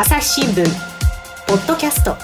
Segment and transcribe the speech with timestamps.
[0.00, 0.64] 朝日新聞
[1.48, 2.16] ポッドキャスト。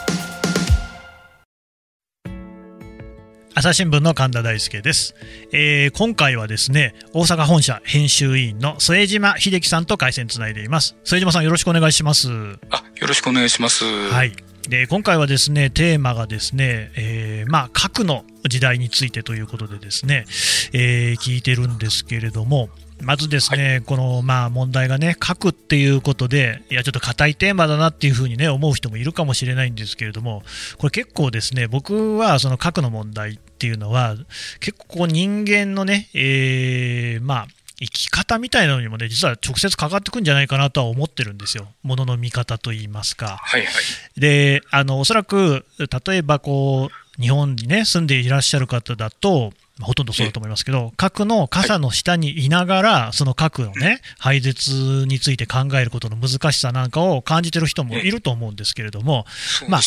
[3.52, 5.16] 朝日新聞の神田大輔です、
[5.50, 10.94] えー、今回はですね大阪本社編集委員の副島秀樹さんと回線つないでいます。
[11.04, 12.28] 副島さんよろしくお願いします。
[12.70, 13.84] あよろしくお願いします。
[13.84, 14.36] はい。
[14.68, 20.26] で今回はですねテーマがですね、えー、まあ核の時代についてということでですね、
[20.72, 22.68] えー、聞いてるんですけれども
[23.04, 30.42] まずですね、はい、このまあ問題がね、核っていうことで、いや、ちょっと硬いテーマだなっていうふうにね、思う人もいるかもしれないんですけれども、
[30.78, 34.16] これ結構ですね、僕はその核の問題っていうのは、
[34.60, 37.46] 結構人間のね、えー、まあ、
[37.80, 43.38] 生き方みたいなのにもね、実は直接かかってくんじゃないかなとは思ってるんですよ、ものの見方といいますか。
[43.42, 59.26] はいはい、で、あのおそらく、例えばこう、日本にね、住んでいらっしゃる方だと、ほとんどそうだと思いますけど、核の傘の下にいながら、その核のね、廃絶について考えることの難しさなんかを感じてる人もいると思うんですけれども、
[59.68, 59.80] まあ、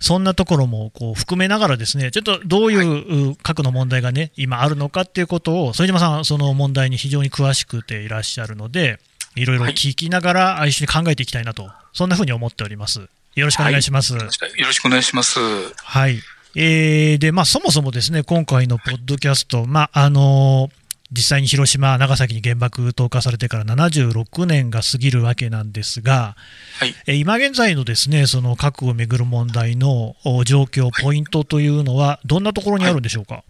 [0.00, 8.98] そんなところもこう含めながらですね、ちょっとどういう核の問題がね、今あるのかっていうことを、副島さん、その問題に非常に詳しくていらっしゃるので、
[9.36, 13.08] いろいろ聞きながら一緒に考えていきたいなと、そんなふうに思っております。
[13.34, 14.14] よろしくお願いします。
[14.14, 15.38] はい、よろしくお願いします。
[15.76, 16.20] はい。
[16.56, 20.78] えー、で、まあ、そもそもですね、今回のポッドキャスト、まあ、あのー、
[21.10, 26.36] 実際に広島、長崎に原爆投下されてから76年が過ぎるわけなんですが、
[26.80, 33.36] はい、今現在のですねその核をめぐる問題の状況、ポイントというのは、どんなところにあるんでしょうか？
[33.36, 33.44] はい、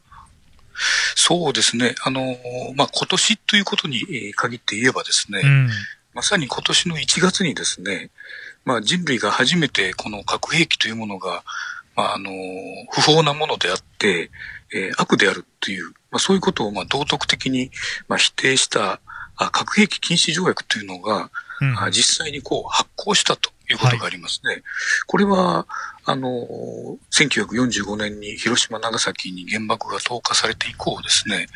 [1.16, 2.36] そうですね、あの
[2.76, 4.02] まあ今年ということに
[4.36, 5.68] 限って言えばですね、うん、
[6.14, 8.10] まさに今年の1月にですね、
[8.64, 11.42] まあ、人類が初めてこの核兵器というものが
[11.98, 12.30] まあ、あの、
[12.92, 14.30] 不法なものであって、
[14.72, 17.72] えー、悪であるという、まあ、そういうことを、まあ、道徳的に、
[18.06, 19.00] まあ、否定した
[19.34, 21.28] あ核兵器禁止条約というのが、
[21.60, 24.52] うん、あ実際にこう発行したということがありますね。
[24.52, 24.62] はい、
[25.08, 25.66] これは、
[26.04, 26.28] あの、
[27.10, 31.48] 1945年に広島、長崎に原爆が投下されて以降ですね、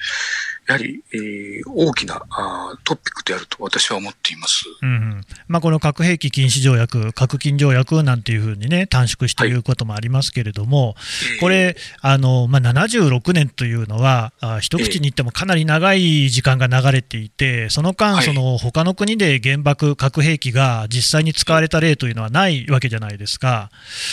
[0.66, 5.20] やはり、えー、大きなあトピックであると私は思っています、うんうん。
[5.48, 10.92] まあ、この核兵器禁止条約、核禁条約なんていうふうにね、短縮していることもありますけれども、は
[11.36, 23.70] い、これ、あのまあ、76年というのは、あ一口に言ってもかなり長い時間が流れていて、その間、その他の国で原爆、核兵器が実際に使われた例というのはないわけじゃないですか。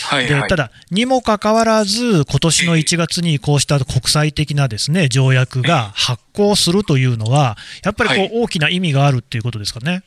[0.07, 10.03] はいはい、でただ、にもかかわらず、今年の1月にこうした国際的なですね条約が発行するというのは、やっぱりこう大きな意味があるっていうことですかね。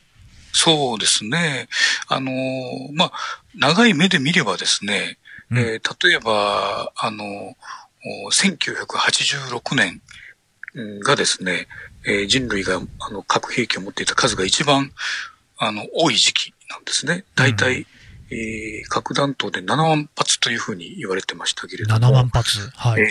[0.53, 1.67] そうですね。
[2.07, 2.31] あの、
[2.93, 3.11] まあ、
[3.55, 5.17] 長い目で見ればですね、
[5.49, 7.55] うん、えー、例えば、あの、
[8.31, 10.01] 1986年
[11.03, 11.67] がですね、
[12.05, 14.91] えー、人類があの核兵器を持っていた数が一番
[15.57, 17.23] あの多い時期なんですね。
[17.35, 17.87] 大体、
[18.33, 21.99] えー、核弾頭で7万発というふうに言われてましたけれども。
[21.99, 23.01] 7万発はい。
[23.01, 23.07] えー、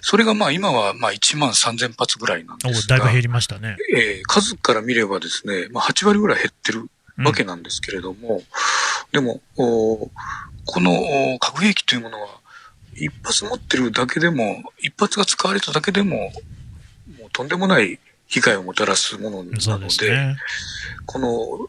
[0.00, 2.98] それがまあ今はまあ1万3000発ぐらいなんですが。
[2.98, 3.76] だいぶ減りましたね。
[3.94, 6.88] えー、数から見ればですね、まあ8割ぐらい減ってる
[7.18, 8.42] わけなんですけれども、うん、
[9.12, 10.10] でも、お
[10.66, 12.28] この核兵器というものは、
[12.96, 16.32] 一発持ってるだけでも、一発が使われただけでも、
[17.18, 20.36] もうとんでもない被害をもたらすものなので、でね、
[21.06, 21.68] この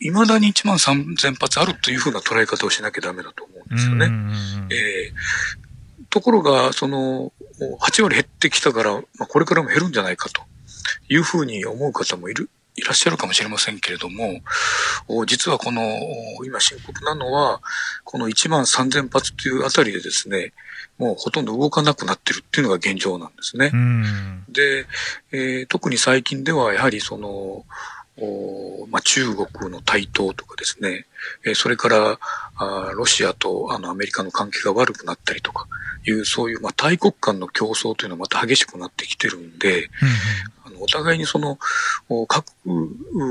[0.00, 4.06] 未だに1万3000発あるというふうな捉え方をしなきゃダメだと思うんですよね。
[4.70, 7.32] えー、ところが、その、
[7.80, 10.42] 8割減ってきたから、まあ、これからも減るんじゃないかと
[11.08, 14.40] いうふうに思う方もいる、いらっしゃるかもしれませんけれども、
[15.26, 15.82] 実はこの、
[16.46, 17.60] 今深刻なのは、
[18.04, 20.54] この1万3000発というあたりでですね、
[20.96, 23.70] もうほとんど動かなくなってるっていうのが現状なんですね。
[24.48, 24.86] で、
[25.32, 27.64] えー、特に最近ではやはりその、
[28.90, 31.06] まあ、中国の台頭とかですね、
[31.44, 32.18] えそれから
[32.56, 35.66] あロシアとあのアメリカの関係が悪くなったりとか
[36.06, 39.90] いう、そういう、まあ、大国間の競争というのはまた激しくなってきてるんで、うん
[40.64, 41.58] あのお互いにその
[42.26, 42.46] 核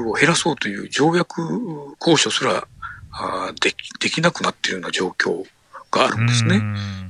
[0.08, 1.42] を減らそうという条約
[2.00, 2.68] 交渉すら
[3.12, 5.46] あできできなくなっているような状況
[5.92, 6.62] があるんですね。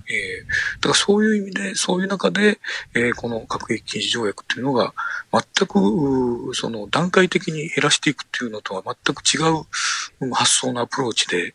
[0.10, 2.60] えー、だからそういう意味で、そういう中で、
[2.96, 4.94] えー、この核兵器禁止条約っていうのが、
[5.32, 11.54] 全く、その段階的に減らしていくっていうのとは全く違う発想のアプローチで、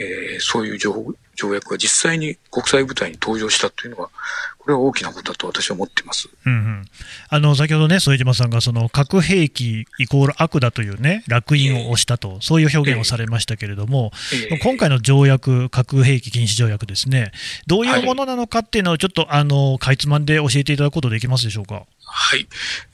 [0.00, 4.10] えー、そういう条条約が実際に国際舞台に登場したというのは、
[4.58, 6.84] これは大きなことだと私は思ってます、うんうん、
[7.30, 14.12] あの先ほどね、副島さんがその核兵器イコール悪だというね、烙印を押したと、えー、そういう表現をされましたけれども、
[14.50, 17.32] えー、今回の条約、核兵器禁止条約ですね、
[17.66, 21.86] どういうものなのかっていうのを、ちょっと、あのかいつまんで教えていただくことできますでしょうか？
[22.04, 22.46] はい、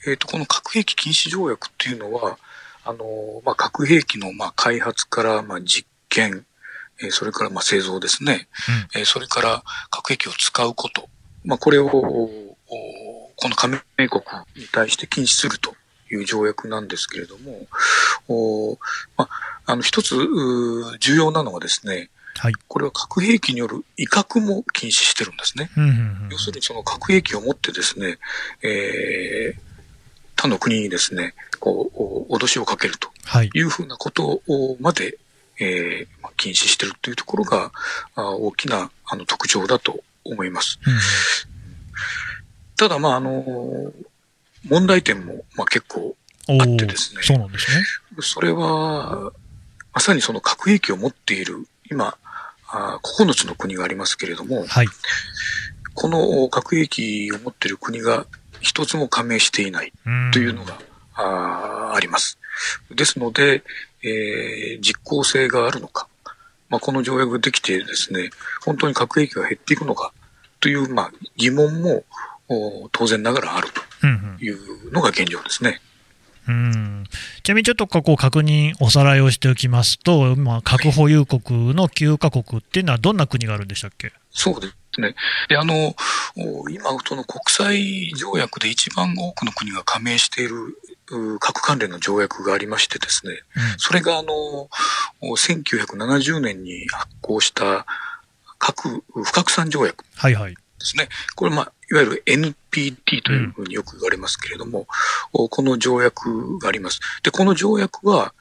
[0.07, 2.37] えーと、この核兵器禁止条約っていうのは、
[2.83, 3.05] あの
[3.45, 6.45] まあ、核兵器のまあ開発からまあ実験、
[7.01, 8.47] えーそれからまあ製造ですね、
[8.95, 11.07] えーそれから核兵器を使うこと、
[11.45, 12.55] まあ、これを、お
[13.35, 13.79] この加盟
[14.09, 14.21] 国
[14.55, 15.73] に対して禁止すると
[16.11, 17.67] いう条約なんですけれども、
[18.27, 18.77] お
[19.17, 22.53] まあ、あの、一つ、うー重要なのはですね、はい。
[22.67, 25.69] これは核兵器による威嚇も禁止してるんですね。
[25.77, 28.17] うんうんうん要するにその核兵器を持ってですね、
[28.61, 29.69] えー
[30.35, 31.91] 他の国にですね、こ
[32.29, 33.49] う、お脅しをかけるとはい。
[33.53, 35.17] いうふうなことをまで、
[35.59, 37.71] えーまあ禁止してるというところが、
[38.15, 40.79] あ大きなあの特徴だと思います。
[40.85, 40.99] うんうん
[42.79, 43.91] ただ、まあ、あの、
[44.69, 46.15] 問題点も、まあ、結構、
[46.47, 47.83] あってですねそうなんですね。
[48.21, 49.33] それは、
[49.93, 52.17] まさにその核兵器を持っている、今、
[52.69, 54.87] あ9つの国がありますけれども、はい。
[55.93, 58.25] この核兵器を持っている国が
[58.61, 60.79] 一つも加盟していないうんというのが、
[61.15, 62.37] あーあります。
[62.91, 63.63] ですので、
[64.03, 66.07] えー実効性があるのか、
[66.69, 68.29] まあ、この条約ができてですね、
[68.63, 70.13] 本当に核兵器が減っていくのか
[70.59, 72.03] という、まあ、疑問も
[72.47, 73.69] お当然ながらある
[74.01, 74.07] と
[74.43, 75.81] いうのが現状ですね。
[76.49, 77.03] うん。
[77.43, 84.11] ちなみにちょっとここ確認、おさらいをしておきますと、今、核保有国の9カ国っていうのは、どんな国があるんでしたっけ？
[84.31, 85.15] そうですね。
[85.47, 85.95] で、あの、
[86.35, 90.77] お今、その国際条約で一番多くの国が加盟している
[91.11, 93.33] う核関連の条約がありましてですね、
[93.77, 94.69] それがあの、お
[95.35, 97.85] 1970年に発行した
[98.57, 100.03] 核不拡散条約。
[100.15, 100.55] はいはい。
[100.79, 101.09] ですね。
[101.35, 104.87] これ、まあ、いわゆる NPT というふうによく言われますけれども、
[105.33, 106.99] おこの条約があります。
[107.23, 108.33] で、この条約は、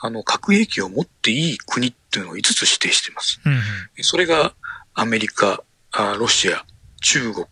[0.00, 3.40] あの、核兵器を持っていい国っていうのを5つ指定しています。
[3.44, 3.60] うんうん
[4.02, 4.54] それが
[4.94, 5.62] アメリカ、
[5.92, 6.64] あロシア、
[7.02, 7.46] 中国、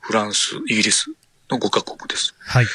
[0.00, 1.10] フランス、イギリス
[1.50, 2.34] の5カ国です。
[2.38, 2.66] はい。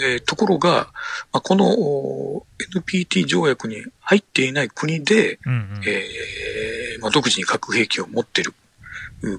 [0.00, 0.92] えーところが、
[1.32, 8.65] まあ、このお NPT 条約に入っていない国で、うんうんえーまあ、独自に核兵器を持っているう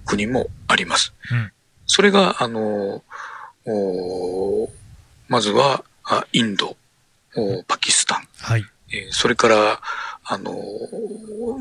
[0.06, 1.14] 国もあります。
[1.32, 1.52] うん
[1.90, 3.02] それが、あの
[3.66, 4.70] お
[5.30, 6.76] まずはあインド、
[7.36, 8.66] おパキスタン、はい。
[8.92, 9.82] えーそれから、
[10.24, 10.54] あの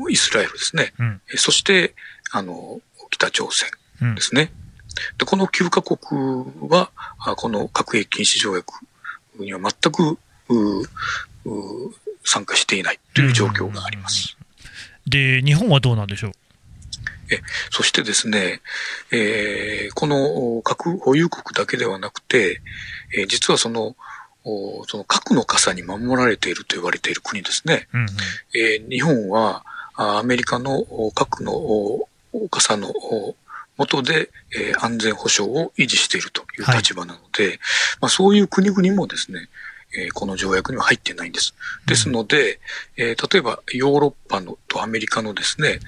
[0.09, 0.93] イスラエルですね。
[0.99, 1.93] うんえーそして、
[2.31, 3.69] あの、北朝鮮
[4.01, 4.51] うんですね。
[5.17, 5.97] で、この9カ国
[6.69, 8.73] は、あこの核兵器禁止条約
[9.39, 10.17] には全く、
[10.49, 10.85] うう
[12.25, 14.35] 参加していないという状況があります。
[15.05, 16.31] で、日本はどうなんでしょう？
[17.69, 18.61] そしてですね、
[19.11, 22.61] えーこの核保有国だけではなくて、
[23.17, 23.95] えー実はその、
[24.43, 27.87] おその核の傘に守られていると言われている国ですね。
[27.93, 28.07] うんうん
[28.55, 29.63] えー日本は
[29.95, 32.07] あアメリカのお核の
[32.49, 33.35] 傘のお
[33.77, 37.59] 下で、えー安全保障を維持しているという立場なので、
[37.99, 39.49] まあ、そういう国々もですね、
[39.95, 41.53] えーこの条約には入ってないんです。
[41.85, 42.59] ですので、
[42.97, 45.79] えー例えばヨーロッパのとアメリカのですね、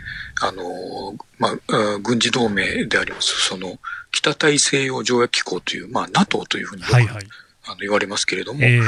[0.41, 3.79] あのーまあ、軍事同盟であります、その、
[4.11, 7.27] 北大西洋条約機構という、まあ、NATO というふうにはいはい。
[7.65, 8.79] あの言われますけれども、ええ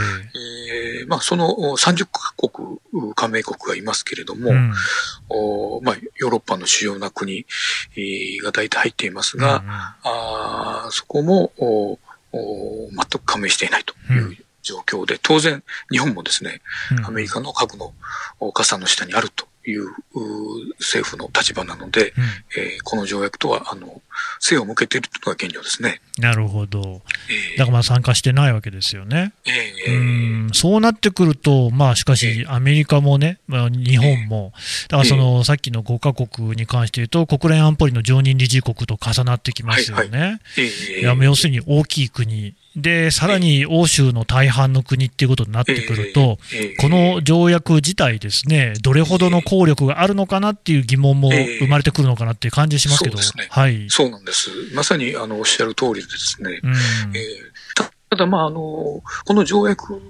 [1.01, 4.73] えーまあ、そのお30カ国、う加盟国がいますけれども、うん。
[5.29, 7.45] おまあ、ヨーロッパの主要な国
[7.95, 9.71] えーが大体入っていますが、うんうん。
[9.71, 11.99] あーそこもお
[12.33, 16.61] お全く加盟していないといううん状況で、当然日本もですね、
[16.97, 17.05] うん。
[17.05, 17.93] アメリカの核の
[18.39, 19.93] お傘の下にあるというう
[20.79, 22.24] 政府の立場なので、うん。
[22.57, 24.01] えーこの条約とはあの
[24.39, 26.01] 背を向けているというのが現状ですね。
[26.17, 27.01] なるほど。
[27.29, 27.57] えー。
[27.57, 29.33] だからまあ参加してないわけですよね。
[29.45, 30.50] えーうん。
[30.53, 34.53] そうなってくると、まあ、しかし、アメリカもね、まあ、日本も、
[34.89, 40.39] だからその、さっきの5カ国に関して言うと、国連安保理の常任理事国と重なってきますよね。
[40.57, 41.00] えー。
[41.00, 53.47] いや要するに大きい国、で、さらに欧州の大半の国っていうことになってくると、えーこの条約自体ですね、どれほどの効力があるのかなっていう疑問も生まれてくるのかなっていう感じしますけど、そうね。
[53.49, 53.87] はい。
[53.89, 54.49] そうなんです。
[54.73, 56.71] まさにあのおっしゃる通りでですね、うん。
[56.71, 60.01] えーたただ、まあ、あの、この条約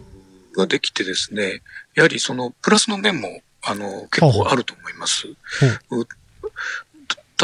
[0.57, 1.61] ができてですね、
[1.93, 5.27] やはりそのプラスの面も、あの、結構あると思います。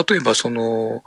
[0.09, 1.03] 例えば、その、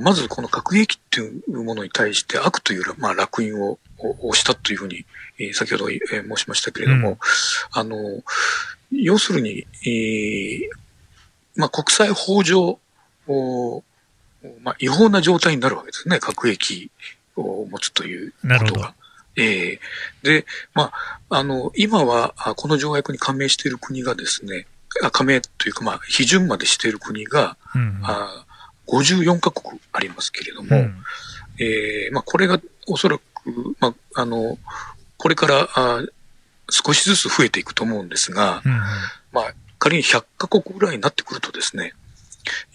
[0.00, 5.04] まずこの核兵器っていうものに対して悪という、まあ、楽印ををしたというふうに、
[5.38, 7.18] えー先ほど、えー申しましたけれども、うん
[7.72, 8.22] あの、
[8.92, 10.68] 要するに、えー
[11.56, 12.78] まあ、国際法上、
[13.26, 13.82] お
[14.62, 16.20] まあ、違法な状態になるわけですね。
[16.20, 16.90] 核兵器
[17.36, 18.94] を持つということが。
[19.36, 19.80] ええ
[20.22, 20.92] で、ま
[21.28, 24.77] あ、あの、今は、あこの条約に加盟している国がですね、あ
[25.12, 28.44] 加盟というか、まあ、批准までしている国が、うんあ
[28.88, 30.94] 54カ国ありますけれども、うん
[31.58, 33.22] ええまあ、これがおそらく、
[33.80, 34.58] まあ、あの、
[35.18, 36.02] これから、あ
[36.70, 38.72] 少しずつ増えていくと思うんですが、うん
[39.32, 41.94] まあ、仮に100カ国ぐらいになってくるとですね、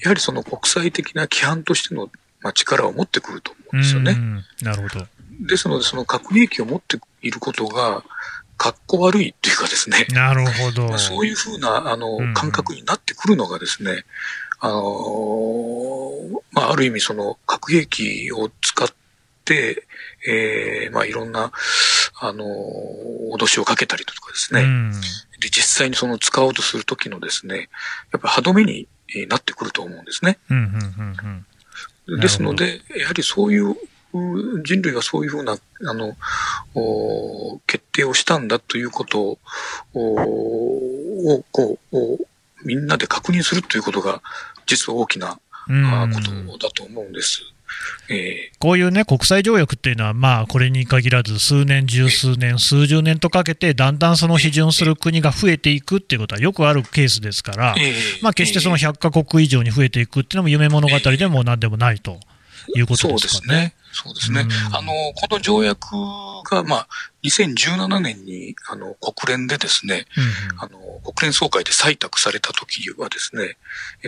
[0.01, 2.09] やはりその国際的な規範としての、
[2.41, 4.17] まあ、力を持ってくると思うんですよね。
[4.61, 5.05] なるほど。
[5.41, 8.03] ですので、その核兵器を持っていることが、
[8.57, 10.05] かっこ悪いっていうかですね。
[10.11, 10.97] なるほど。
[10.97, 14.05] そういうふうな、あの、感覚になってくるのがですね、
[14.59, 18.87] あのまあ、ある意味その核兵器を使っ
[19.43, 19.85] て、
[20.25, 21.51] えー、まあ、いろんな、
[22.19, 22.45] あの
[23.33, 24.61] 脅しをかけたりとかですね。
[25.41, 27.69] で、実際にその使おうとするときのですね、
[28.13, 28.87] やっぱ歯止めに
[29.27, 30.39] なってくると思うんですね。
[32.07, 33.75] ですので、やはりそういう
[34.63, 36.15] 人類はそういうふうな、あの、
[37.65, 39.37] 決定をしたんだということ
[39.93, 41.97] を、こう、
[42.63, 44.21] みんなで確認するということが、
[44.67, 45.39] 実は大きなこ
[46.57, 47.41] とだと思うんです。
[48.09, 57.75] えー、こういうね、国際条約っていうのは、まあ、これに限らず、数年、十数年、数十年とかけて、だんだんその批准する国が増えていくっていうことはよくあるケースですから、
[58.21, 62.19] まあ、決してその100カ国以上に増えていくっていうのも夢物語でもなんでもないと
[62.75, 63.75] いうことですかね。
[63.91, 64.41] そうですね。
[64.41, 64.47] そうですね。
[64.73, 65.87] あの、この条約
[66.49, 66.87] が、まあ、
[67.23, 70.29] 2017年に、あの、国連でですね、うんうん、
[70.59, 73.57] あの、国連総会で採択された時はですね、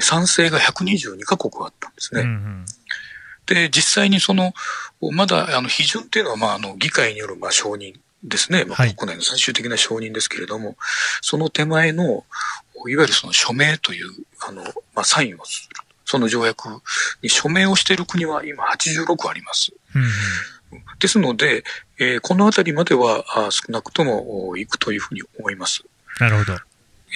[0.01, 2.21] 賛成が122カ国あったんですね。
[2.21, 2.65] うんうん
[3.45, 4.53] で、実際にその、
[5.11, 7.93] まだ、あの、批准っていうのは、まあ、あの、議会による、まあ、承認
[8.23, 8.65] ですね。
[8.65, 10.75] まあ、国内の最終的な承認ですけれども、はい、
[11.21, 12.25] その手前の、
[12.87, 14.09] いわゆるその署名という、
[14.47, 14.63] あの、
[14.95, 15.84] まあ、サインをする。
[16.05, 16.69] その条約
[17.21, 19.73] に署名をしている国は今86あります。
[19.95, 20.03] うん、
[20.99, 21.63] ですので、
[21.99, 25.83] えー、このあたりまではあ少なくとも行くというふうに思います。
[26.19, 26.57] なるほど。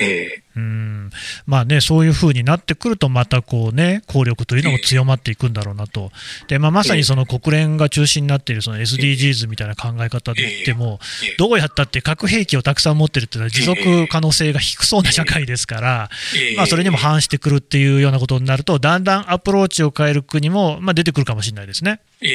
[0.01, 1.10] えー、うん。
[1.46, 6.12] まあね、そういうふうになってくると、またこう、ね、効力というのも強まっていくんだろうなと、
[6.48, 11.00] でまあ、まさにその国連が中心になっているその SDGs みたいな考え方で言っても、
[11.38, 16.10] どうやったって核兵器をたくさん持ってるっていうのは、持続可能性が低そうな社会ですから、
[16.55, 22.00] まあ、それにも反してくるっていうようなことになると、だんだんアプローチを変える国も、まあ、出てくるかもしれないですね。
[22.22, 22.25] え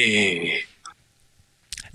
[0.71, 0.74] ー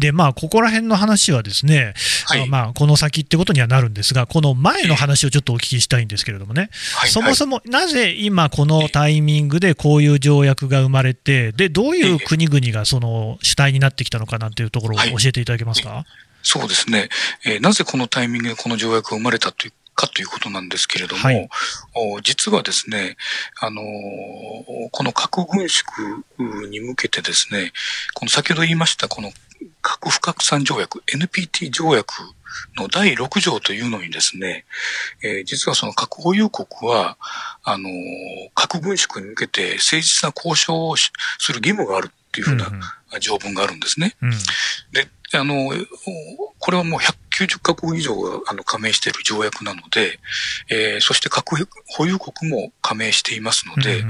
[0.00, 1.94] で、まあ、ここら辺の話はですね、
[2.26, 15.90] はい、まあ、この先ってことにはなるんですが、この前の話をちょっとお聞きしたいんですけれどもね、はい、そもそもなぜ今、このタイミングでこういう条約が生まれて、で、どういう国々がその主体になってきたのかなんていうところを教えていただけますか？
[15.90, 16.04] はい、
[16.42, 17.10] そうですね、
[17.44, 21.48] えー、なぜこのタイミングでこの条約が生まれたというかということなんですけれども、はい、
[22.22, 23.16] 実はですね、
[23.60, 23.82] あの
[24.92, 25.84] この核軍縮
[26.70, 27.72] に向けてですね、
[28.14, 29.30] この先ほど言いましたこの
[29.82, 32.14] 核不拡散条約、NPT 条約
[32.76, 34.64] の第6条というのにですね、
[35.22, 37.16] えー、実はその核保有国は、
[37.62, 37.88] あの、
[38.54, 41.10] 核軍縮に向けて誠実な交渉をす
[41.52, 42.70] る義務があるっていうふうな
[43.20, 44.16] 条文があるんですね。
[44.22, 44.36] うんうん、
[44.92, 45.70] で、あの、
[46.58, 47.00] これはもう
[47.46, 50.18] 190カ国以上があの加盟している条約なので、
[50.68, 51.56] えー、そして核
[51.86, 54.04] 保有国も加盟していますので、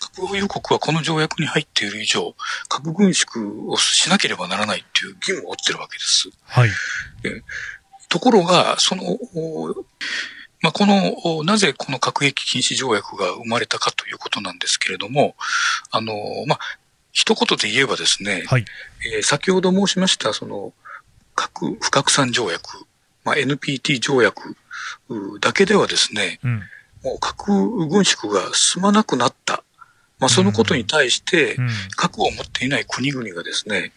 [0.00, 2.34] 核保有国はこの条約に入っている以上、
[2.68, 6.30] 核軍縮をしなければならないっていう義務を負ってるわけです。
[6.44, 6.70] はい。
[8.08, 9.18] ところが、その、
[10.62, 15.36] まあ、この、なぜこの核兵器禁止条約が生まれたかということなんですけれども、
[15.90, 16.14] あの、
[16.46, 16.58] まあ、
[17.12, 18.64] 一言で言えばですね、はい、
[19.14, 20.72] えー、先ほど申しました、その、
[21.36, 22.86] 核不拡散条約、
[23.24, 24.56] まあ、NPT 条約
[25.40, 26.62] だけではですね、うん、
[27.04, 29.62] もう核軍縮が進まなくなった。
[30.18, 31.58] まあ、そのことに対して、
[31.94, 33.92] 核を持っていない国々がですね、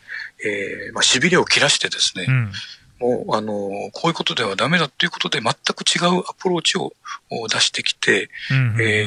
[0.45, 2.51] えー、まあ、痺れを切らしてですね、うん、
[2.99, 3.53] もう、あの、
[3.93, 6.91] こういうことではダメだということで全く違うアプローチを
[7.47, 8.29] 出してきて、
[8.81, 9.05] え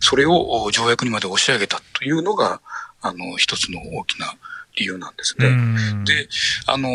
[0.00, 2.60] それを条約にまで押し上げたというのが、
[3.02, 4.34] あの、一つの大きな
[4.80, 5.48] 理由なんですね。
[6.04, 6.28] で、
[6.66, 6.92] あのー、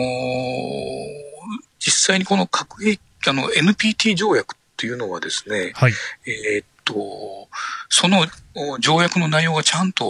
[1.79, 5.93] 実際にこの核兵器、あの、NPT 条約っていうのはですね、はい、
[6.25, 7.47] えー、っと、
[7.89, 8.25] その
[8.79, 10.05] 条約の内容がちゃんと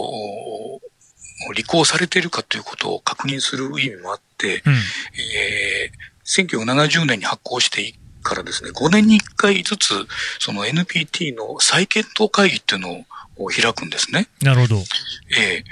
[1.54, 9.94] 履行されているかということを確認する意味もあって、うん、えー、1970年に発行してからですね、5年に1回ずつ、
[10.38, 13.04] その NPT の再検討会議っていうのを
[13.38, 14.28] を開くんですね。
[14.42, 14.76] なるほど。
[14.76, 15.64] えー、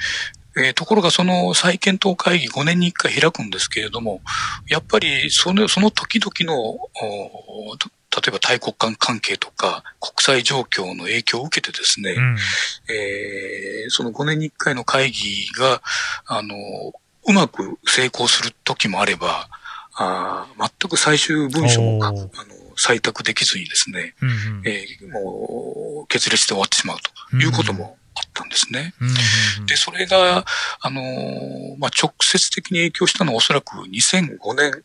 [0.57, 4.21] えー、ところがその再検討会議5年に1回開くんですけれども、
[4.69, 12.37] やっぱりそのその時々の、例えば大国間関係とか国際状況の影響を受けてですね、うん、
[12.95, 15.83] えー、その5年に1回の会議が、
[16.27, 16.55] あの、
[17.27, 19.49] うまく成功する時もあれば、
[19.97, 22.29] あ全く最終文書もあの
[22.77, 26.97] 採択できずにですね、うんうん、えー、もう決裂して終わってしまう
[27.31, 28.95] ということもあったんですね。
[29.01, 29.13] うんう
[29.63, 30.45] ん、で、それが、
[30.81, 34.85] あのー、まあ、直接的に影響したのはおそらく2005年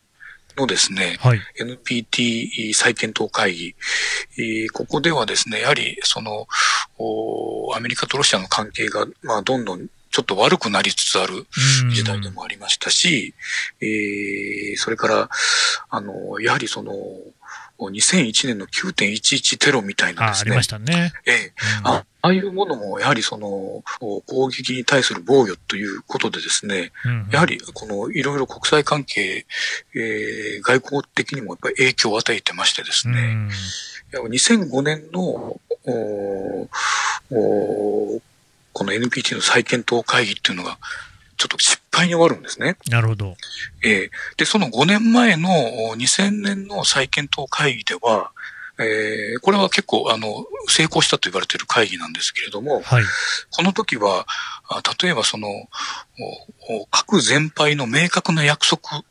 [0.58, 1.42] のですね、はい。
[1.60, 3.76] NPT 再検討会議、
[4.38, 6.48] えーここではですね、やはりその、
[6.98, 11.48] おアメリカとロシアの関係が、まあ、どんどんちょっと悪くなりつつある
[11.84, 13.34] うん時代でもありましたし、
[13.82, 15.30] えーそれから、
[15.90, 16.94] あの、やはりその、
[17.88, 20.52] 2001年の9.11テロみたいなですね。
[20.52, 21.14] あありま、したね。
[21.26, 21.54] ええ。
[21.80, 21.88] うん。
[21.88, 23.84] あああいうものも、やはりその、お
[24.22, 29.46] 攻撃に対する防御ということでですね、うんやはり、この、いろいろ国際関係、
[29.96, 33.50] えー外交的にもやっぱり影響を与えてましてですね、うん。
[33.50, 33.50] い
[34.12, 36.70] や2005年の、お
[37.32, 38.22] お
[38.74, 40.78] この NPT の再検討会議っていうのが、
[41.40, 42.76] ちょっと失敗に終わるんですね。
[42.90, 43.38] なるほど。
[43.82, 45.50] えーで、その5年前の
[45.88, 48.32] お2000年の再検討会議では、
[48.78, 53.04] えーこれは結構、あの、成功したと言われている会議なんですけれども、はい。
[53.52, 54.28] この時は、
[54.68, 55.48] あ例えばその、
[56.92, 59.04] 核全廃の明確な約束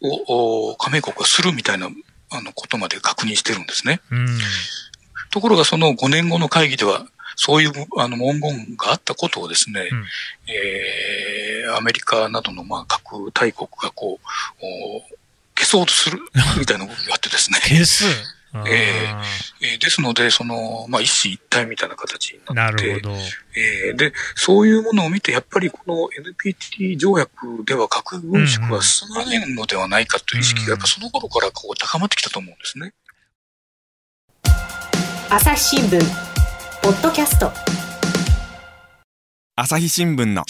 [0.00, 1.90] をお加盟国がするみたいな
[2.30, 4.00] あのことまで確認してるんですね。
[4.10, 4.26] うん。
[5.30, 10.04] ところがその5年後の会議では、そういうあの文言があったことをですね、うん
[10.52, 14.26] えーアメリカなどのまあ核大国がこう、
[14.62, 15.00] お
[15.56, 16.18] 消そうとする
[16.58, 17.58] みたいな動きがあってですね。
[17.64, 18.04] 消す。
[18.66, 19.08] え
[19.60, 22.86] えーですので、その、まあ、一死一体みたいな形になって。
[22.86, 23.18] なるほど。
[23.56, 32.92] えーで、そういうものを見て、やっぱりこの NPT 条約では核軍縮は進まないのではないかという意識が、やっぱその頃からこう高まってきたと思うんですね。
[35.30, 36.33] 朝日新聞
[36.84, 37.50] ポッドキャスト。
[39.56, 40.44] 朝日新聞の。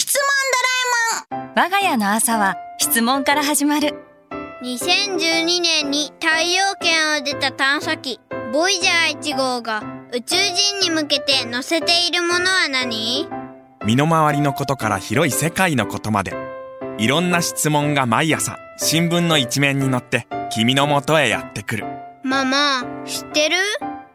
[1.31, 3.95] 我が家の朝は質問から始まる。
[4.65, 8.19] 2012年に太陽圏を出た探査機
[8.53, 13.29] ボイジャー1号が宇宙人に向けて載せているものは何？
[13.87, 16.35] 身の回りのことから広い世界のことまで。
[16.99, 21.85] いろんな質問が毎朝新聞の一面に載って君の元へやってくる。
[22.25, 23.57] ママ知ってる？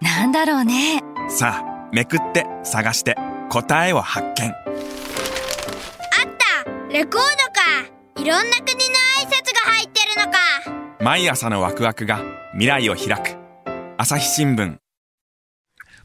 [0.02, 1.02] なんだろうね。
[1.30, 3.16] さあめくって探して
[3.50, 4.52] 答えを発見。
[4.52, 4.56] あっ
[6.66, 6.72] た。
[6.92, 7.32] レコードか。
[8.16, 10.38] いろんな国の挨拶が入ってるのか。
[11.00, 12.22] 毎朝のワクワクが
[12.54, 13.38] 未来を開く。
[13.98, 14.78] 朝日新聞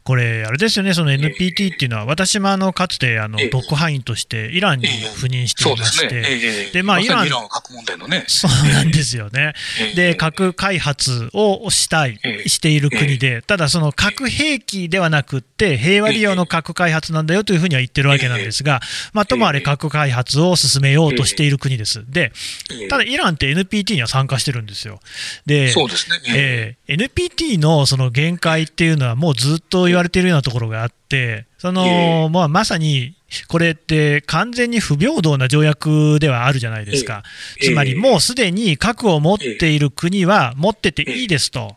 [0.05, 5.67] これ、あれですよね、その NPT っていうのは、私もあのかつてあのええ特派員としてイランに赴任して。
[5.67, 8.23] いうまして、ええでまあイラン核問題のね。
[8.27, 9.53] そうなんですよね。
[9.81, 18.81] ええで、核開発をしたいえ、えしている国で、ただその核兵器ではなくって、平和利用の核開発なんだよというふうには言ってるわけなんですが、
[19.13, 22.03] まあ、ともあれ核開発を進めようとしている国です。
[22.07, 22.31] で、
[22.71, 24.99] ええただイランって NPT には参加してるんですよ。
[25.47, 26.17] で、そうですね。
[26.27, 33.15] ええー NPT のその限界っていうのはもうずっと言われているようなところがあって、その、ええまあ、まさに、
[33.47, 37.23] これって完全に不平等な条約ではあるじゃないですか。
[37.59, 41.75] ええつまりもうすでに核を持っている国は持ってていいですと。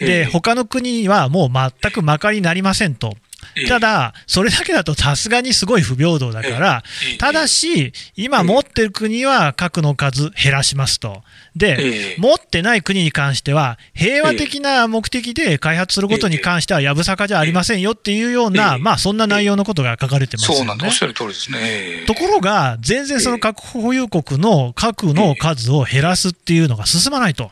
[0.00, 3.16] ええで、他の国はもう全くまかりなりませんと。
[3.56, 11.22] ええただ、それだけだとさすがにすごい不平等だから、ええただし、今持ってる国は核の数減らしますと。
[11.56, 20.84] で、ええ持ってない国に関しては、平和的な目的で開発することに関しては、やぶさかじゃありませんよっていうような、ええまあ、そんな内容のことが書かれてますよそうなんだ。
[20.84, 21.02] おねっし。
[21.02, 21.58] ゃる通りですね。
[21.60, 27.50] ええところが、全然その核保有国の核の数を減らすっていうのが進まないと。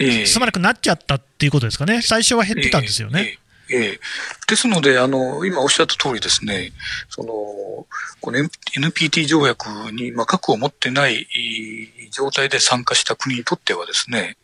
[0.00, 2.02] ええ進まなくなっちゃったっていうことですかね。
[2.02, 3.38] 最初は減ってたんですよね。
[3.70, 3.78] ええ。
[3.78, 4.00] ええ
[4.48, 6.72] ですので、あの、今おっしゃった通りですね、
[7.10, 7.28] その、
[8.20, 11.26] この NPT 条約に、まあ、核を持ってない
[12.10, 14.38] 状態で参加した国にとってはですね、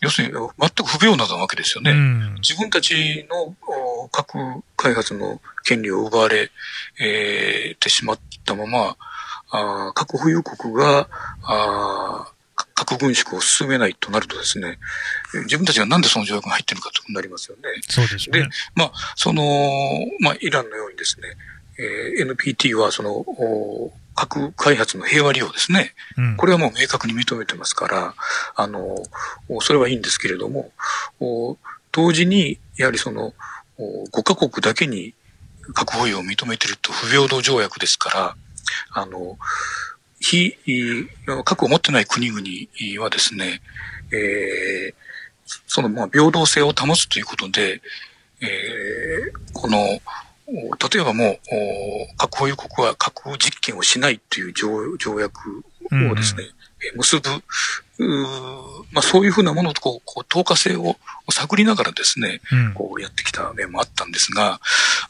[0.00, 1.90] 要するに全く不平等なわけですよね。
[1.90, 2.34] うん。
[2.36, 3.56] 自分たちの
[4.02, 4.38] お核
[4.76, 6.50] 開発の権利を奪われ、
[7.00, 8.96] えーてしまったまま、
[9.50, 11.08] あー核保有国が
[11.42, 12.32] あ
[12.84, 14.78] 核軍縮を進めないとなるとですね、
[15.44, 17.62] 自分たちがなんでその条約が入ってるかとなりますよね。
[17.88, 19.42] そうですでね。、まあ、その、
[20.20, 21.36] まあ、イランのようにですね、
[21.78, 25.94] えー NPT はその、お核開発の平和利用ですね。
[26.18, 28.14] うんこれはもう明確に認めてますから、
[28.56, 28.96] あの、
[29.48, 30.72] おそれはいいんですけれども、
[31.20, 31.56] お
[31.92, 33.34] 同時に、やはりその、
[33.78, 35.14] お5カ国だけに
[35.74, 38.36] 核保有を認めていると不平等条約ですから、
[38.90, 39.38] あの、
[40.22, 41.08] 非、い
[41.44, 43.60] 核を持ってない国々はですね、
[44.12, 44.94] えー
[45.66, 47.82] その、まあ、平等性を保つということで、
[48.40, 49.78] えーこの、
[50.46, 51.38] お例えばもう、
[52.12, 55.64] お核保有国は核実験をしないという条条約
[56.10, 56.44] をですね、
[56.92, 57.42] えー結ぶ、うー
[58.92, 60.96] まあ、そういうふうなものとこう、こう、透過性を
[61.30, 64.60] 探りながらですね、うんこうやってきた面もあったんですが、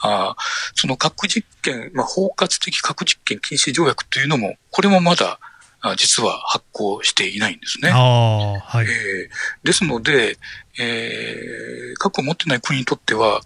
[0.01, 0.35] あー
[0.75, 5.39] その核実験、まあ、包括的核実験禁止条約というのも、これもまだ、
[5.85, 7.91] あ実は発行していないんですね。
[7.91, 8.87] はい。
[8.87, 10.39] えーですので、
[10.79, 13.41] えー核を持ってない国にとっては、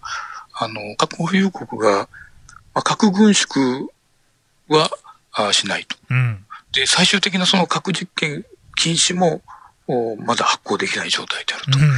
[0.53, 2.09] あの、核保有国が、
[2.73, 3.89] まあ、核軍縮
[4.69, 4.89] は
[5.31, 5.97] あしないと。
[6.09, 6.45] うん。
[6.73, 8.45] で、最終的なその核実験
[8.77, 9.41] 禁止も、
[9.87, 11.79] おまだ発行できない状態であると。
[11.79, 11.89] うん。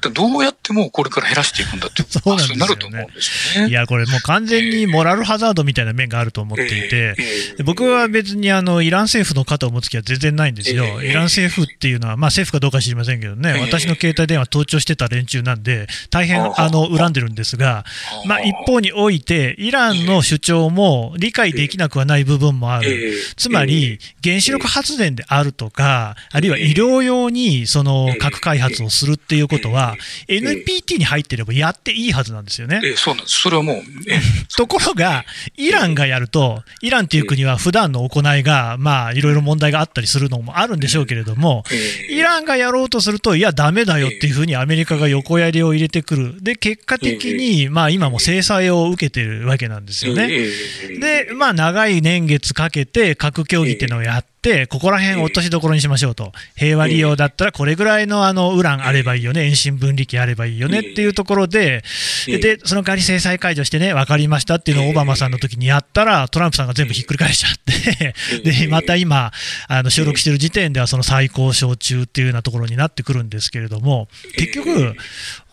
[0.00, 2.60] だどうやってもこれから減らしていくんだっていうそうなんですよね。
[2.60, 3.70] なると思うんですよね。
[3.70, 7.14] いや、これもう完全にモラルハザードみたいな面があると思っていて、
[7.56, 10.84] で僕は別にあのイラン政府の肩を持つ気は全然ないんですよ。
[10.84, 11.10] ええ。
[11.10, 13.60] イラン政府っていうのは、まあ政府かどうか知りませんけどね、ええ。
[13.60, 16.70] 私の携帯電話盗聴してた連中なんで、大変ああ。
[16.70, 17.84] の恨んでるんですが、
[18.26, 22.90] まあ一方において、イランの主張も理解できなくはない部分もある。
[22.90, 23.12] ええ。
[23.36, 29.96] つまり、原子力発電であるとか、あるいは医療用にその核開発をするっていうことは、
[30.28, 32.80] NPT に入ってればやっていいはずなんですよね。
[32.84, 33.40] ええそうなんです。
[33.40, 33.76] それはもう、
[34.08, 34.20] ええ。
[34.56, 35.24] ところが、
[35.56, 41.76] イランがやると、イランという国は普段の行いが、まあ、いろいろ問題があったりするのもあるんでしょうけれども、え
[42.10, 42.14] え。
[42.14, 46.34] イランがやろうとすると、いや、ダメだよっていうふうにアメリカが横やりを入れてくる。
[46.42, 50.28] で、結果的に、まあ、今も制裁を受けてるわけなんですよね。
[50.30, 50.50] え
[50.90, 51.26] え。
[51.26, 54.39] で、まあ、長い年月かけて核協議っていうのをやって、
[54.70, 56.32] ここら辺落としどころにしましょうと。
[56.56, 60.78] 平和利用だったらこれぐらいのあの、ウランあればいいよね、遠心分離機あればいいよね。
[60.78, 61.84] っていうところで、
[62.26, 69.30] で、その代わり制裁解除してね、分かりましたっていうのをオバマさんの時にやったら、トランプさんが全部ひっくり返しちゃって、で、また今、
[69.68, 74.96] あの、収録してる時点ではその最高賞中っていうようなところになってくるんですけれども、結局、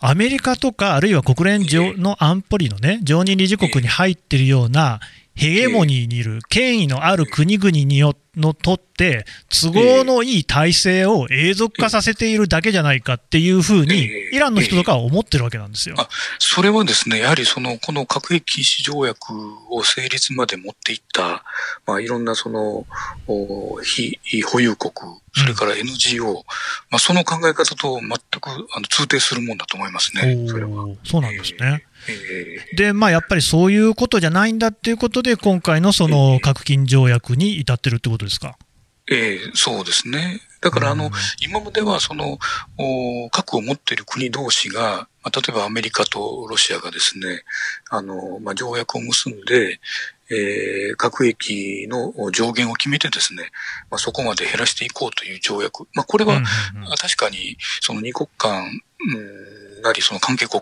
[0.00, 5.00] アメリカとか、あるいは国連上の安保理のね、常任理事国に入ってるような、
[5.38, 15.94] ヘゲモニーにいる権威のある国々によのとって、都合のいい体制を永続化させているだけじゃないかっていうふうに、イランの人とかは思ってるわけなんですよ。
[15.96, 16.08] あ
[16.40, 19.32] それはですね、やはりその、この核兵器禁止条約
[19.70, 21.44] を成立まで持っていった、
[21.86, 22.84] まあ、いろんなその、
[23.28, 24.92] お非非保有国、
[25.34, 26.44] それから NGO、
[26.90, 30.88] まあ、その考え方と全くあの通底するもんだと思いますね、それは。
[31.04, 31.84] そうなんですね。
[32.06, 38.56] ええで、まあ、やっぱりそういうことじゃないんだっていうことで、今回のその核禁条約に至ってるってことですか？
[39.10, 40.40] ええそうですね。
[40.60, 42.38] だから、あのうん、今までは、その、
[42.76, 47.42] お核を持っている国同士が、まあ、例えばアメリカとロシアがですね、
[47.90, 49.80] あの、まあ、条約を結んで、
[50.30, 53.50] えー核兵器の上限を決めてですね、
[53.90, 55.86] まあ、そこまで減らしていこうという条約。
[55.94, 56.42] まあ、これは、
[57.00, 60.60] 確かに、その二国間、うん、なり、その関係国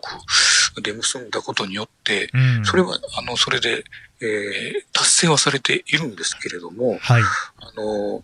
[0.82, 2.64] で結んだことによって、うん。
[2.64, 3.84] それは、あの、それで、
[4.20, 7.22] えー達成はされているんですけれども、はい。
[7.22, 8.22] あの、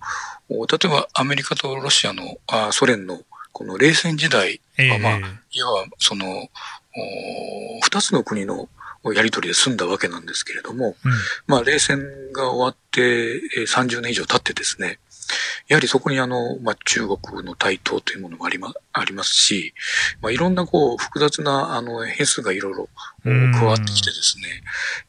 [0.49, 3.21] お例えばアメリカとロシアの、あソ連の
[3.53, 5.19] この冷戦時代えは、まあ、え
[5.53, 6.49] いわばその、お
[7.83, 8.69] 二つの国の
[9.15, 11.13] やりとりで済んだわけなんですけれども、うん。
[11.47, 11.99] まあ、冷戦
[12.33, 13.01] が終わって
[13.59, 14.99] えー30年以上経ってですね、
[15.69, 19.75] やはりそこにあの、まあ、中国の台頭というものもありま、ありますし、
[20.21, 22.89] まあ、いろんなこう、複雑なあの、変数がいろいろ
[23.25, 24.63] 加わってきてですね、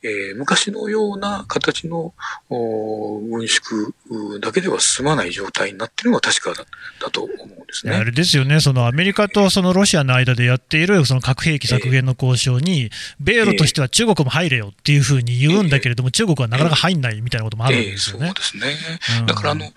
[0.03, 2.13] えー昔のような形の
[2.49, 6.65] お軍縮うだけでは済まない状態になっているのが確かだ
[6.99, 7.95] だと思うんですね。
[7.95, 18.41] あれですよね、そのアメリカとそのロシアの間でやっているその核兵器削減の交渉に、米ロとしては中国も入れよっていうふうに言うんだけれども、中国はなかなか入んないみたいなこともあるんええですよねそうで。
[18.41, 18.77] すね。
[19.21, 19.71] うんだからあの、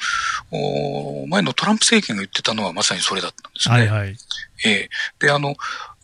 [0.51, 3.75] お前のトランプ政権が言ってたのはまさにそれだったんですね。
[3.75, 4.17] はいはい。
[4.65, 5.55] ええで、あの、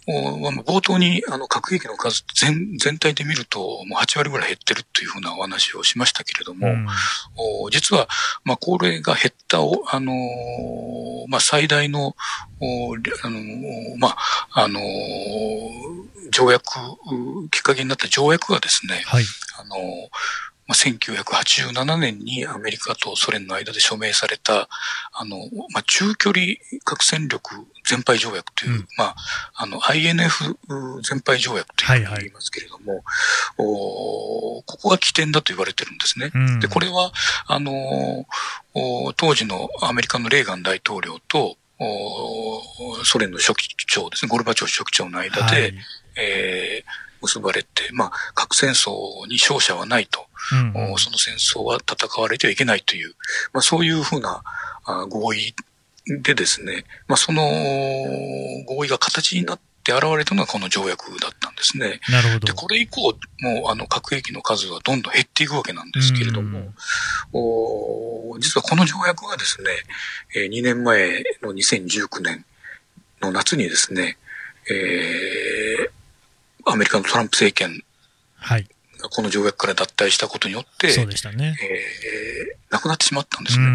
[0.07, 6.87] 冒頭にあの核兵器の数全全体で見るともう8割ぐらい減ってるというふうなお話をしましたけれども、うん
[7.65, 8.09] お実は、
[8.45, 12.15] まあ、これが減ったお、あのーまあ、最大の、
[13.25, 14.17] あのーまあ、
[14.53, 14.83] あのー
[16.31, 16.65] 条約、
[17.11, 19.25] うきっかけになった条約がですね、はい。
[19.59, 19.79] あのー
[20.73, 24.69] まあ、1987年にアメリカとソ連の間で署名された、
[25.13, 25.37] あの、
[25.71, 26.47] まあ、中距離
[26.85, 28.87] 核戦力全廃条約という、うん。
[28.97, 29.17] まあ、
[29.55, 30.57] あの、INF
[31.03, 33.05] 全廃条約というふうに言いますけれども、
[33.59, 36.31] おここが起点だと言われてるんですね。
[36.35, 36.61] うん。
[36.61, 37.13] で、これは、
[37.47, 38.25] あのー
[38.75, 45.75] お当時のアメリカのレーガン大統領と、おソ連の書記長ですね、ゴルバチョフ書記長の間で、はい。
[46.17, 48.91] えー結ばれて、まあ、核戦争
[49.29, 50.27] に勝者はないと、
[50.74, 53.14] うんその戦争は戦われてはいけないという、
[53.52, 54.42] まあ、そういうふうな
[54.85, 55.55] あ合意
[56.07, 57.42] でですね、まあ、その
[58.66, 62.00] 合意が形になって現れたのがこの条約だったんですね。
[62.09, 62.52] なるほどで、。
[62.52, 63.00] これ以降、
[63.40, 66.74] もうあの核兵器の数はどんどん減っていくわけなんですけれども、うん
[67.35, 69.70] お実はこの条約がですね、
[70.37, 72.44] えー2年前の2019年
[73.20, 74.18] の夏にですね、
[74.70, 75.90] えー
[76.64, 77.83] アメリカのトランプ政権
[78.37, 78.68] はい。
[79.03, 81.57] がこの条約から脱退したことによって、そうでしたね。
[81.61, 83.67] えーなくなってしまったんですね。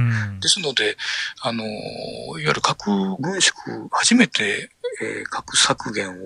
[0.41, 0.97] ですので、
[1.41, 3.53] あの、いわゆる核軍縮、
[3.91, 6.19] 初めて、えー、核削減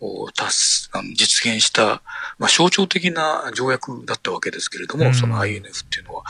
[0.00, 2.02] を達あの実現した、
[2.38, 6.22] まあ、象徴的な条約だったわけですけれども、その INF っていうのは、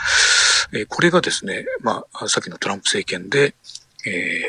[0.73, 3.53] えー、これがですね、まあ、さっきのトランプ政権で、
[4.07, 4.41] え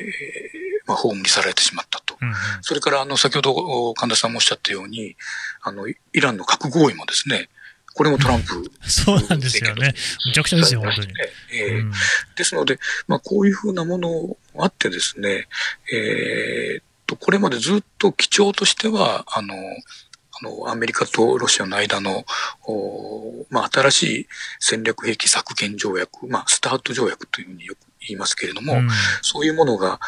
[0.54, 0.57] ー、
[0.88, 2.16] まあ、葬りされてしまったと。
[2.20, 5.14] うんうん、それから、あの、先ほど神田さんもおっしゃったように、
[5.62, 7.48] あの、イランの核合意もですね、
[7.94, 9.94] これもトランプ、そうなんですよね。
[10.26, 11.08] むちゃくちゃですよ、本当に。
[11.52, 11.92] えー、うん、
[12.36, 15.48] ですので、まあ、こういうふうなものあってですね、
[15.92, 22.24] えー、と、これまでずっと基調としては、あの、あの、アメリカとロシアの間の、
[23.50, 24.26] まあ、新しい
[24.60, 28.88] 戦略兵器削減条約、まあ、スタート条約というふうによく言いますけれども、うん、
[29.22, 29.98] そういうものが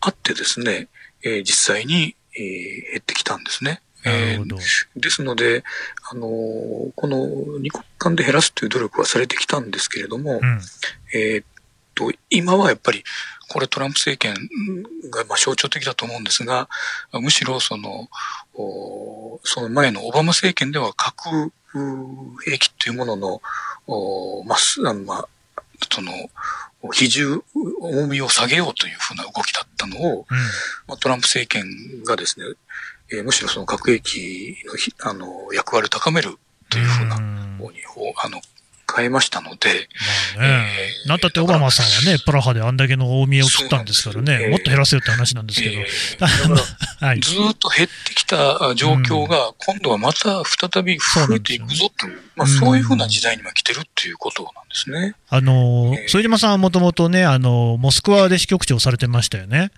[0.00, 0.88] あってですね、
[1.22, 3.82] えー、実際に、えー、減ってきたんですね。
[4.04, 4.56] えー、
[4.96, 5.62] ですので、
[6.10, 6.30] あのー、
[6.94, 10.60] この二国間で減らすという努力はされてきたんですけれども、うん、
[11.12, 11.44] えー、っ
[11.94, 13.04] と、今はやっぱり、
[13.50, 14.34] これトランプ政権
[15.10, 16.68] がまあ象徴的だと思うんですが、
[17.12, 18.08] むしろその、
[19.42, 21.52] その前のオバマ政権では核
[22.44, 23.42] 兵器というものの、
[24.46, 25.28] まあ、まあ、
[25.90, 26.12] その、
[26.92, 27.42] 比重、
[27.80, 30.36] 重みを下げようというふうな動きだったのを、うん、
[30.86, 32.46] まあ、トランプ政権がですね、
[33.12, 36.38] えー、むしろその核兵器のあの役割を高める
[36.70, 37.16] というふうな
[37.58, 37.80] 方に、
[38.22, 38.40] あの、
[38.94, 39.88] 変えましたので。
[40.36, 40.68] まあね、
[41.04, 45.80] えー、なんたってオバマさんはね、プラハであんだけの大見えを切ったんですからね、もっと減らせよって話なんですけど。
[45.80, 55.14] えー、 はい、ずっと減ってきた状況が、今度はまた再び増えていくぞという、うまあ、そういうふうな時代には来てるっていうことなんですね。
[55.28, 59.70] あの、えー、副島さんはもともとね、あの、モスクワで支局長されてましたよね。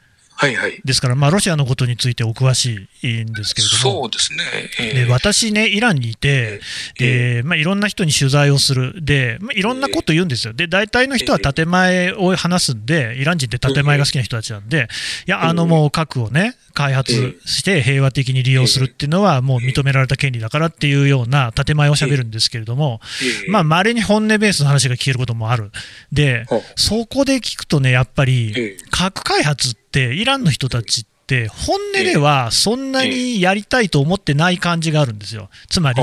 [0.42, 0.80] はいはい。
[0.84, 4.00] ですから、まあ、ロシアのことについてお詳しいんですけれども。
[4.00, 4.38] そうですね。
[4.80, 6.60] えー、で私ね、イランにいて、
[7.00, 9.04] えー、まあ、いろんな人に取材をする。
[9.04, 10.52] で、まあ、いろんなこと言うんですよ。
[10.52, 14.88] で、大体の人は建前を話すんで、イラン人って建前が好きな人たちなんで、
[15.28, 23.00] いや、あのもう核をね、開発して平和的に利用するっていうのはもう認められた権利だからっていうような建前をしゃべるんですけれども、
[23.48, 25.70] まあ、稀に本音ベースの話が聞けることもある。
[26.10, 35.48] で、そこで聞くとね、やっぱり、核開発って、イランの人たちって、本音ではそんなにやりたいと思ってない感じがあるんですよ。
[35.68, 36.02] つまり、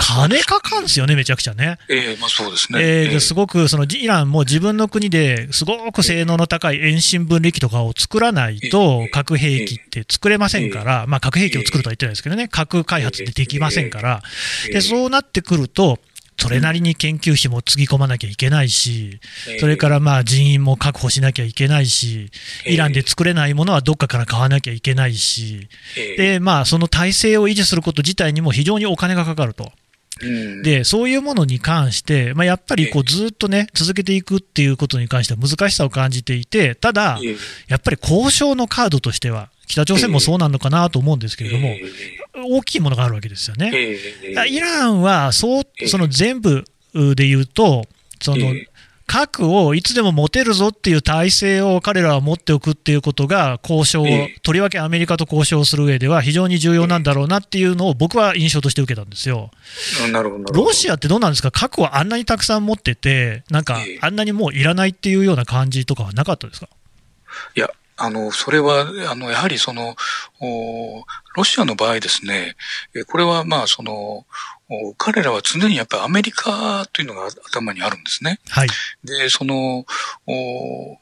[0.00, 1.78] 金かかるんですよね、めちゃくちゃね。
[1.88, 2.78] ええまあそうですね。
[2.80, 14.22] えー、すごく、そのイランも自分の国ですごく性能の高い遠心分離機とかを作らないと、核兵器って作れませんから、まあ核兵器を作るとは言ってないですけどね、核開発ってできませんから、
[14.66, 15.98] で、そうなってくると、
[16.38, 19.20] それなりに研究費もつぎ込まなきゃいけないし、
[19.58, 22.30] それからまあ人員も確保しなきゃいけないし、
[22.64, 25.68] イランで作れないものはどっかから買わなきゃいけないし、
[26.16, 29.72] で、まあその体制を維持すること自体にも非常にお金がかかると。
[30.62, 37.20] で、そういうものに関して、まあ、やっぱりこうずっとね、続けていくっていうことに関しては難しさを感じていて、ただ、
[37.68, 41.76] やっぱり交渉のカードとしては、北朝鮮もそうなのかなと思うんですけれども、
[42.34, 43.96] 大きいものがあるわけですよね。
[44.48, 46.64] イランはそうその全部
[47.14, 47.84] で言うと、
[48.20, 48.52] その
[49.06, 54.04] 核をいつでも持てるぞっていう体制を彼らは持っておくっていうことが交渉、
[54.42, 59.50] とりわけアメリカと交渉する上では非常に重要なんだろうなっていうのを僕は印象として受けたんですよ。
[60.12, 66.68] なるほどロシアってどうなんですか、核をあんなにたくさん持ってて、なんかあんなにもういらないっていうような感じとかはなかったですか？
[67.56, 69.96] いや、あの、それは、あの、やはりその、
[71.34, 72.56] ロシアの場合ですね、
[73.08, 74.24] これはまあ、その、
[74.96, 78.38] 彼らは常にやっぱりアメリカというのが頭にあるんですね。
[78.48, 78.68] はい。
[79.04, 79.84] で、その、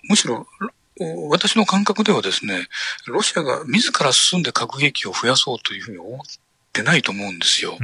[0.09, 0.47] むしろ、
[1.29, 2.69] 私の感覚ではですね、
[3.07, 6.19] ロシアが自ら進んで核兵器を増やそうというふうに思っ
[6.77, 7.79] てないと思うんですよ。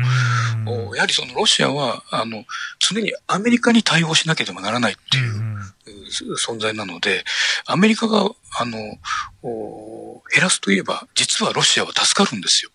[0.95, 2.45] やはりそのロシアは、あの、
[2.79, 7.25] 常にアメリカに対応しなければならないっていう存在なので、
[7.67, 8.79] アメリカが、あの、
[10.33, 12.71] 減らすといえば、実はロシアは助かるんですよ。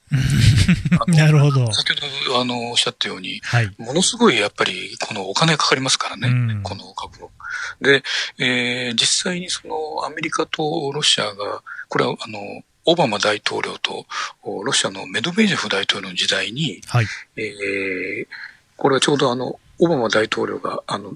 [1.07, 1.71] なるほど。
[1.71, 1.89] 先
[2.25, 7.29] ほど、あの、おっしゃったように、はい、ものすごいやっぱり、このお金かかりますからね、この株の。
[7.81, 8.03] で、
[8.39, 12.39] えー、実際にそのアメリカとロシアが、これはあの、
[12.87, 14.05] オバマ大統領と
[14.63, 18.27] ロシアのメドベージェフ大統領の時代に、はい、えー、
[18.77, 21.13] これはちょうどあの、オバマ大統領が、あの、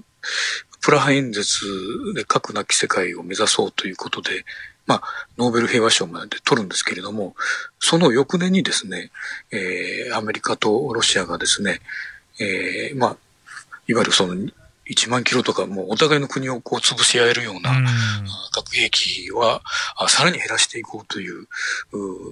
[0.82, 1.64] プラハ演説
[2.14, 4.44] で核なき世界を目指そうということで、
[4.86, 5.02] まあ、
[5.38, 7.34] ノーベル平和賞まで取るんですけれども、
[7.78, 9.10] その翌年にですね、
[9.50, 11.80] えー、アメリカとロシアがですね、
[12.38, 13.16] えー、まあ、
[13.88, 14.34] いわゆるその
[14.90, 17.70] 1万キロとか、もうお互いの国をこう潰し合えるような
[18.52, 19.62] 核兵器は
[20.08, 21.46] さらに減らしていこうという、う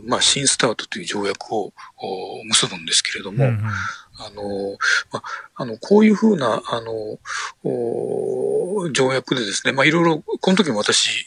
[0.06, 1.72] まあ、新スタートという条約を
[2.44, 3.44] 結ぶんですけれども、
[4.20, 4.76] あの、
[5.12, 5.22] まあ、
[5.62, 7.18] あの、こういうふうな、あの、
[8.92, 11.24] 条約でですね、まあ、いろいろ、この時も私、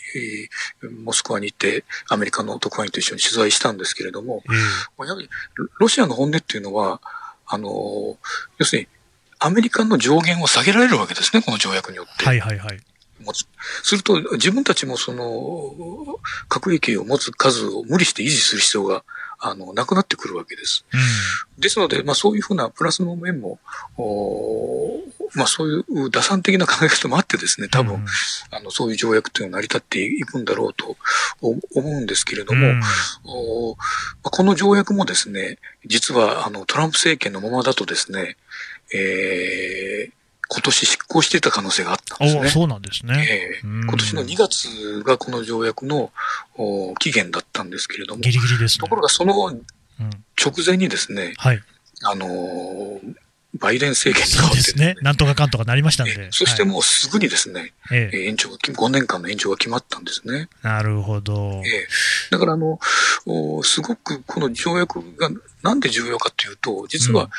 [1.04, 4.44] モスクワに行って、アメリカの特派員と一緒に取材したんですけれども、
[5.00, 5.30] やはり、
[5.80, 7.02] ロシアの本音っていうのは、
[7.48, 7.70] あの、
[8.58, 8.88] 要するに、
[9.44, 12.26] アメリカの上限を下げられるわけですね、この条約によって。
[12.26, 12.80] はいはいはい。
[13.20, 13.46] 持つ。
[13.84, 19.04] すると、自分たちもその、核兵器を持つ数を無理して維持する必要が、
[19.40, 20.86] あの、なくなってくるわけです。
[20.94, 23.60] うん、ですので、まあそういうふうなプラスの面も、
[25.36, 28.06] まあそういう打算的な考え方もあってですね、多分、うん、
[28.52, 30.96] あの、そういう条約っていうのは成り立っていくんだろうと
[31.42, 32.82] 思うんですけれども、うん、
[34.22, 38.38] この条約もですね、実はあの、トランプ政権のままだとですね、
[38.94, 40.12] えー、
[40.50, 42.50] 今年執行していた可能性があったんですね。
[42.50, 43.60] そうなんですね。
[43.64, 46.12] えー、今年の2月がこの条約の
[47.00, 48.22] 期限だったんですけれども。
[48.22, 51.62] ギリギリです、ね、ところがその直前にですね、うん、はい。
[52.06, 53.16] あのー、
[53.60, 54.96] バイデン政権がそうですね。
[55.02, 56.32] なんとかかんとかなりましたんで。
[56.32, 60.50] そしてもうすぐにですね、はい、延長が、5年間の延長が決まったんですね。
[60.64, 61.62] なるほど。
[61.64, 61.88] ええ、
[62.32, 62.80] だからあの、
[63.64, 65.30] すごくこの条約が
[65.62, 67.30] なんで重要かというと、実は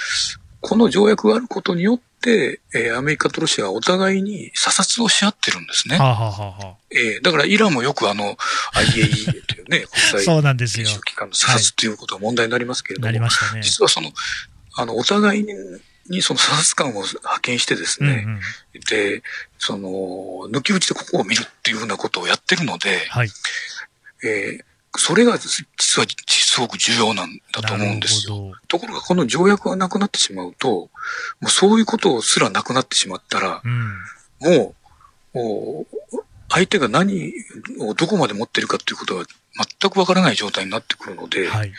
[0.66, 5.98] この条約があることによって、えー、アメリカとロシアはお互いに査察をし合ってるんですね。
[5.98, 8.36] はあはあはあ、えー、だからイランもよくあの、
[8.72, 13.12] IAEA というね、 国際原子力機関の査察ということが問題になりますけれども、は
[13.52, 13.54] い。
[13.56, 14.10] ね、実はその、
[14.76, 15.52] あの、お互いに、
[16.08, 19.22] にその査察官を派遣してですね、うんうん、で、
[19.58, 19.88] その、
[20.50, 23.30] 抜き打ちでここを見るっていうふうなことをやってるので、はい、
[24.24, 24.64] えー
[24.96, 26.06] それが実は
[26.54, 28.52] すごく重要なんだと思うんですよ。
[28.68, 30.88] ところがこの条約がなくなってしまうと、も
[31.42, 34.74] うそういうことすらなくなってしまったら、うん、も
[35.34, 37.32] う、もう相手が何
[37.80, 39.24] をどこまで持ってるかっていうことが
[39.80, 41.72] 全くわからない状態になってくるので、はい、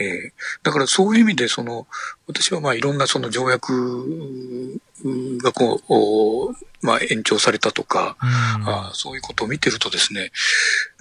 [0.00, 0.30] えー、
[0.62, 1.86] だからそういう意味で、その、
[2.26, 5.80] 私はまあいろんなその条約がこ
[6.52, 10.30] う、まあ、延長されたとか、うん、あそういうことを見てるとですね、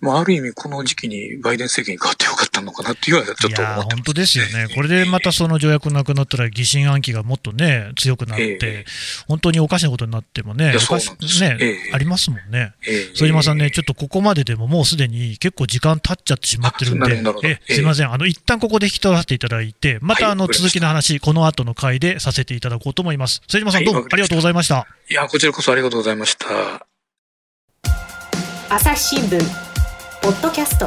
[0.02, 4.68] まあ、ある意味この時期にバイデン政権に変わってよかったのかなっていうのはちょっと思って本当ですよね。
[4.74, 11.10] これでまたその条約なくなったら疑心暗鬼がもっとね、強くなって、えー、本当におかしなことになってもね、おかし
[11.42, 12.74] ね、えー、ありますもんね。
[12.88, 23.42] えー、副島さんね、ちょっとここまででももうすでに結構時間経っちゃってしまってるんで、えすいません、あの、一旦ここで引き取らせていただいて、またあの、続きの話、この後の回でさせていただこうと思います。
[23.48, 24.88] 副島さんどうもありがとうございました。
[25.10, 26.88] いや、こちらこそありがとうございました。
[28.70, 29.40] 朝日新聞
[30.22, 30.86] ポッドキャスト。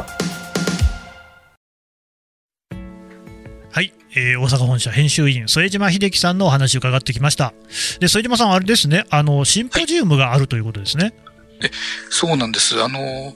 [3.70, 7.52] はい、えー、大阪本社編集員副島秀樹さんのお話を伺ってきました。
[8.00, 9.04] で副島さんあれですね。
[9.10, 11.14] あのシンポジウムがあるということですね、はい。
[11.64, 11.70] え
[12.10, 12.82] そうなんです。
[12.82, 13.34] あの、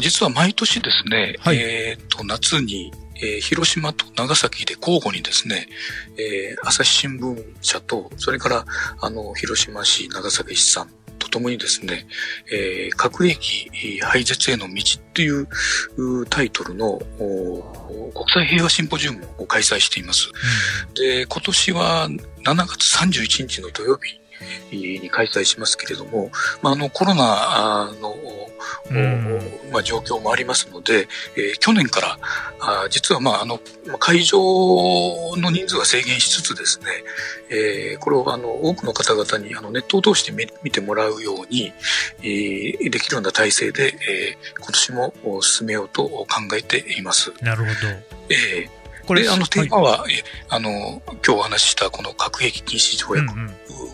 [0.00, 5.68] 実は毎年ですね、はい、えっ、と、夏に、えー、広島と長崎で交互にですね、
[6.16, 8.64] えー、朝日新聞社と、それから、
[9.00, 12.06] あの、広島市、長崎市さんとともにですね、
[12.50, 13.70] えー、核兵器
[14.02, 15.46] 廃絶への道っていう
[16.28, 16.98] タイトルの
[18.14, 20.30] 国際平和シンポジウムを開催しています。
[20.88, 24.20] うん、で、今年は7月31日の土曜日
[24.76, 26.30] に開催しますけれども、
[26.62, 27.99] まあ、あのコロナの
[29.72, 32.18] まあ、状況もありますので、えー、去年から
[32.60, 33.60] あ実は、まあ、あの
[33.98, 34.38] 会場
[35.36, 36.86] の人数は制限しつつですね、
[37.50, 41.72] えー、これをあの多くの方々にあのネットを通して見てもらうように、
[42.22, 46.26] えー、できるような体制で、えー、今年も進めようと考
[46.58, 47.32] えています。
[47.42, 47.70] なるほど。
[48.28, 48.79] えー
[49.10, 50.12] これ、あの、テーマは、はい、
[50.48, 53.34] あの、今日お話ししたこの核兵器禁止条約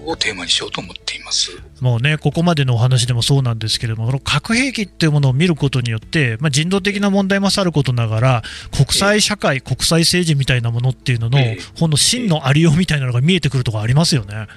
[0.05, 1.52] をテーマにしようと思っています。
[1.81, 14.48] もうね、ここまでのお話でもそうなんですけれども、この核兵器っていうものを見ることによって、まあ、人道的な問題もさることながら、国際社会、えー、国際政治みたいなものっていうのの、えー、ほんの真のありようみたいなのが見えてくるところありますよね。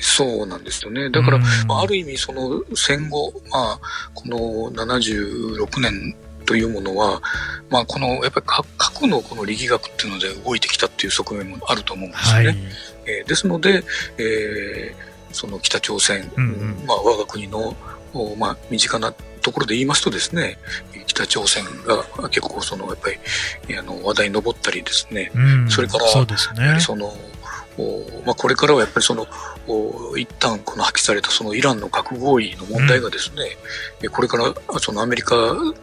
[0.00, 1.10] そうなんですよね。
[1.10, 3.80] だから、まあ、ある意味、その戦後、まあ、
[4.14, 4.38] この
[4.72, 6.16] 76年
[6.48, 7.20] というものは、
[7.68, 8.46] まあ、このやっぱり
[8.78, 12.46] 核のこの力学っていうので動いてきたっていう側面もあると思うんですよね。
[12.46, 12.58] はい、
[13.04, 13.84] えー、ですので、
[14.16, 16.44] えー、その北朝鮮、うん。
[16.44, 17.76] うん、まあ、我が国の、
[18.38, 20.56] まあ、身近なところで言いますとですね、
[21.06, 23.10] 北朝鮮が結構そのやっぱ
[23.68, 27.12] りあの話題に上ったりですね、うん、それからそうですね、その
[28.24, 29.26] まあ、これからはやっぱりその
[30.16, 33.42] 一旦この破棄されたそのイランの核合意の問題がですね、
[34.02, 35.36] うん、これからそのアメリカ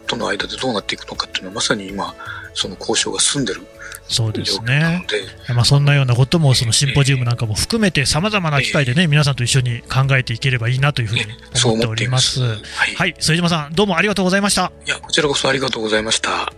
[0.06, 2.14] との間でどうなっていくのかっていうのはまさに今
[2.54, 3.62] その交渉が進んでる
[4.08, 5.04] そうですね。
[5.48, 11.24] まあ、そんなようなことも、そのシンポジウムなんかも含めて、さまざまな機会でね、皆さんと一緒に考えていければいいなというふうに
[11.64, 12.40] 思っております。
[12.40, 14.70] はい、はい、副島さん、どうもありがとうございました。
[14.86, 16.52] いや、こちらこそありがとうございました。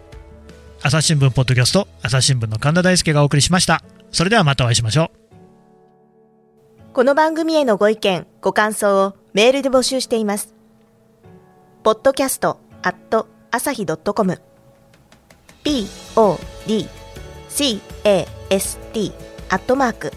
[0.83, 3.83] 朝日新聞ポッドキャスト、朝日新聞の神田大輔がお送りしました。
[4.13, 5.28] それではまたお会いしましょう。
[6.99, 10.53] この番組へのご意見、ご感想をメールで募集しています。
[11.85, 14.41] podcast at 朝日 .com
[15.63, 16.89] podcast
[19.49, 20.13] アットマーク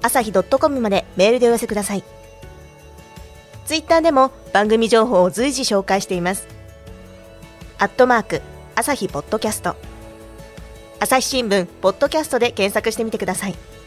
[0.00, 2.04] 朝日 .com までメールでお寄せください。
[3.66, 6.48] ツイッターでも番組情報を随時紹介しています。
[7.76, 8.40] アットマーク
[8.74, 9.76] 朝日ポッドキャスト
[10.98, 13.81] 朝日新聞ポッドキャストで検索してみてください。